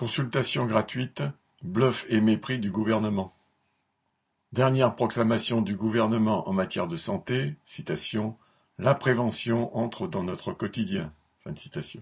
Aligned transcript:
Consultation 0.00 0.64
gratuite, 0.64 1.22
bluff 1.62 2.06
et 2.08 2.22
mépris 2.22 2.58
du 2.58 2.70
gouvernement. 2.70 3.34
Dernière 4.50 4.96
proclamation 4.96 5.60
du 5.60 5.76
gouvernement 5.76 6.48
en 6.48 6.54
matière 6.54 6.88
de 6.88 6.96
santé, 6.96 7.56
citation, 7.66 8.34
la 8.78 8.94
prévention 8.94 9.76
entre 9.76 10.06
dans 10.06 10.22
notre 10.22 10.54
quotidien, 10.54 11.12
fin 11.44 11.54
citation, 11.54 12.00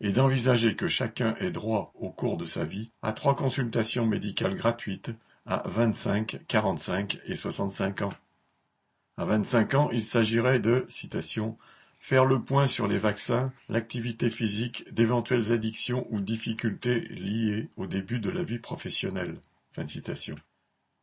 et 0.00 0.10
d'envisager 0.10 0.74
que 0.74 0.88
chacun 0.88 1.36
ait 1.36 1.52
droit 1.52 1.92
au 1.94 2.10
cours 2.10 2.36
de 2.36 2.46
sa 2.46 2.64
vie 2.64 2.90
à 3.00 3.12
trois 3.12 3.36
consultations 3.36 4.06
médicales 4.06 4.56
gratuites 4.56 5.12
à 5.46 5.62
25, 5.66 6.40
45 6.48 7.20
et 7.26 7.36
65 7.36 8.02
ans. 8.02 8.14
À 9.16 9.24
25 9.24 9.74
ans, 9.74 9.88
il 9.92 10.02
s'agirait 10.02 10.58
de, 10.58 10.84
citation, 10.88 11.56
Faire 12.02 12.24
le 12.24 12.42
point 12.42 12.66
sur 12.66 12.88
les 12.88 12.98
vaccins, 12.98 13.52
l'activité 13.68 14.30
physique, 14.30 14.90
d'éventuelles 14.92 15.52
addictions 15.52 16.06
ou 16.10 16.20
difficultés 16.20 17.00
liées 17.00 17.68
au 17.76 17.86
début 17.86 18.18
de 18.18 18.30
la 18.30 18.42
vie 18.42 18.58
professionnelle. 18.58 19.38
Fin 19.72 19.86
citation. 19.86 20.34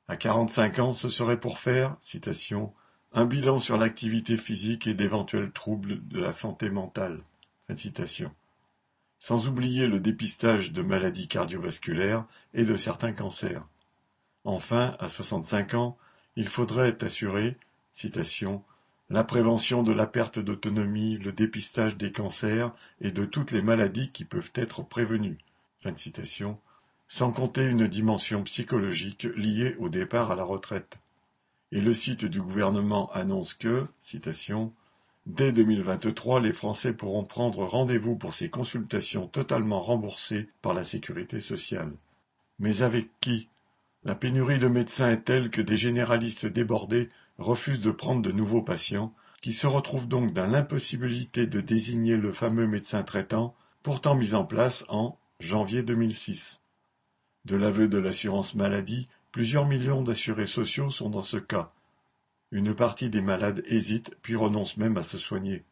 À 0.07 0.17
45 0.17 0.79
ans, 0.79 0.93
ce 0.93 1.07
serait 1.07 1.39
pour 1.39 1.59
faire, 1.59 1.95
citation, 2.01 2.73
un 3.13 3.25
bilan 3.25 3.59
sur 3.59 3.77
l'activité 3.77 4.37
physique 4.37 4.87
et 4.87 4.95
d'éventuels 4.95 5.51
troubles 5.51 6.05
de 6.07 6.19
la 6.19 6.33
santé 6.33 6.69
mentale. 6.69 7.21
Fin 7.67 7.77
citation. 7.77 8.31
Sans 9.19 9.47
oublier 9.47 9.87
le 9.87 9.99
dépistage 9.99 10.71
de 10.71 10.81
maladies 10.81 11.27
cardiovasculaires 11.27 12.25
et 12.53 12.65
de 12.65 12.75
certains 12.75 13.13
cancers. 13.13 13.69
Enfin, 14.43 14.97
à 14.99 15.09
65 15.09 15.75
ans, 15.75 15.97
il 16.35 16.47
faudrait 16.47 17.01
assurer, 17.03 17.55
citation, 17.91 18.63
la 19.09 19.23
prévention 19.23 19.83
de 19.83 19.91
la 19.91 20.05
perte 20.05 20.39
d'autonomie, 20.39 21.17
le 21.17 21.31
dépistage 21.31 21.97
des 21.97 22.11
cancers 22.11 22.73
et 23.01 23.11
de 23.11 23.25
toutes 23.25 23.51
les 23.51 23.61
maladies 23.61 24.11
qui 24.11 24.25
peuvent 24.25 24.51
être 24.55 24.83
prévenues. 24.83 25.37
Sans 27.07 27.31
compter 27.31 27.65
une 27.65 27.87
dimension 27.87 28.43
psychologique 28.43 29.23
liée 29.23 29.75
au 29.79 29.87
départ 29.87 30.31
à 30.31 30.35
la 30.35 30.43
retraite. 30.43 30.97
Et 31.71 31.79
le 31.79 31.93
site 31.93 32.25
du 32.25 32.41
gouvernement 32.41 33.09
annonce 33.13 33.53
que, 33.53 33.85
citation, 34.01 34.73
Dès 35.27 35.51
2023, 35.51 36.39
les 36.39 36.53
Français 36.53 36.93
pourront 36.93 37.25
prendre 37.25 37.65
rendez-vous 37.65 38.15
pour 38.15 38.33
ces 38.33 38.49
consultations 38.49 39.27
totalement 39.27 39.81
remboursées 39.81 40.47
par 40.61 40.73
la 40.73 40.85
sécurité 40.85 41.41
sociale. 41.41 41.91
Mais 42.59 42.81
avec 42.81 43.09
qui? 43.19 43.49
La 44.07 44.15
pénurie 44.15 44.57
de 44.57 44.69
médecins 44.69 45.09
est 45.09 45.25
telle 45.25 45.49
que 45.49 45.61
des 45.61 45.75
généralistes 45.75 46.45
débordés 46.45 47.09
refuse 47.39 47.81
de 47.81 47.91
prendre 47.91 48.21
de 48.21 48.31
nouveaux 48.31 48.61
patients, 48.61 49.13
qui 49.41 49.51
se 49.51 49.67
retrouvent 49.67 50.07
donc 50.07 50.31
dans 50.31 50.47
l'impossibilité 50.47 51.45
de 51.45 51.59
désigner 51.59 52.15
le 52.15 52.31
fameux 52.31 52.67
médecin 52.67 53.03
traitant, 53.03 53.53
pourtant 53.83 54.15
mis 54.15 54.33
en 54.33 54.45
place 54.45 54.85
en 54.87 55.19
janvier 55.41 55.83
2006. 55.83 56.61
De 57.43 57.57
l'aveu 57.57 57.89
de 57.89 57.97
l'assurance 57.97 58.55
maladie, 58.55 59.09
plusieurs 59.33 59.65
millions 59.65 60.03
d'assurés 60.03 60.47
sociaux 60.47 60.89
sont 60.89 61.09
dans 61.09 61.19
ce 61.19 61.35
cas. 61.35 61.73
Une 62.53 62.73
partie 62.73 63.09
des 63.09 63.21
malades 63.21 63.61
hésitent 63.65 64.15
puis 64.21 64.37
renoncent 64.37 64.77
même 64.77 64.95
à 64.95 65.01
se 65.01 65.17
soigner. 65.17 65.65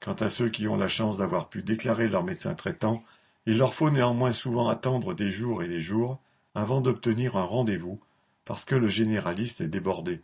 Quant 0.00 0.14
à 0.14 0.30
ceux 0.30 0.48
qui 0.48 0.68
ont 0.68 0.76
la 0.78 0.88
chance 0.88 1.18
d'avoir 1.18 1.50
pu 1.50 1.62
déclarer 1.62 2.08
leur 2.08 2.24
médecin 2.24 2.54
traitant, 2.54 3.04
il 3.44 3.58
leur 3.58 3.74
faut 3.74 3.90
néanmoins 3.90 4.32
souvent 4.32 4.70
attendre 4.70 5.12
des 5.12 5.30
jours 5.30 5.62
et 5.62 5.68
des 5.68 5.82
jours 5.82 6.18
avant 6.54 6.80
d'obtenir 6.80 7.36
un 7.36 7.44
rendez-vous, 7.44 8.00
parce 8.44 8.64
que 8.64 8.74
le 8.74 8.88
généraliste 8.88 9.60
est 9.60 9.68
débordé. 9.68 10.20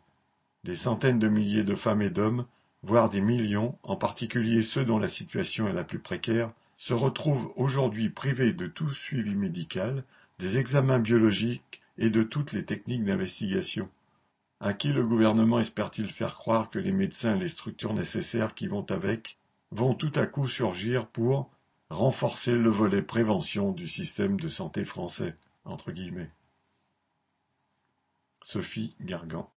Des 0.64 0.76
centaines 0.76 1.18
de 1.18 1.28
milliers 1.28 1.64
de 1.64 1.74
femmes 1.74 2.02
et 2.02 2.10
d'hommes, 2.10 2.46
voire 2.82 3.08
des 3.08 3.20
millions, 3.20 3.78
en 3.82 3.96
particulier 3.96 4.62
ceux 4.62 4.84
dont 4.84 4.98
la 4.98 5.08
situation 5.08 5.68
est 5.68 5.72
la 5.72 5.84
plus 5.84 5.98
précaire, 6.00 6.52
se 6.76 6.94
retrouvent 6.94 7.52
aujourd'hui 7.56 8.08
privés 8.08 8.52
de 8.52 8.66
tout 8.66 8.90
suivi 8.90 9.36
médical, 9.36 10.04
des 10.38 10.58
examens 10.58 10.98
biologiques 11.00 11.80
et 11.96 12.10
de 12.10 12.22
toutes 12.22 12.52
les 12.52 12.64
techniques 12.64 13.04
d'investigation. 13.04 13.88
À 14.60 14.72
qui 14.72 14.92
le 14.92 15.06
gouvernement 15.06 15.58
espère-t-il 15.58 16.08
faire 16.08 16.34
croire 16.34 16.70
que 16.70 16.78
les 16.78 16.92
médecins 16.92 17.36
et 17.36 17.40
les 17.40 17.48
structures 17.48 17.94
nécessaires 17.94 18.54
qui 18.54 18.66
vont 18.66 18.86
avec 18.90 19.38
vont 19.70 19.94
tout 19.94 20.12
à 20.14 20.26
coup 20.26 20.48
surgir 20.48 21.06
pour 21.06 21.50
renforcer 21.90 22.52
le 22.52 22.70
volet 22.70 23.02
prévention 23.02 23.72
du 23.72 23.88
système 23.88 24.38
de 24.38 24.48
santé 24.48 24.84
français? 24.84 25.34
Entre 25.68 25.92
guillemets. 25.92 26.30
Sophie 28.42 28.96
Gargan 29.00 29.46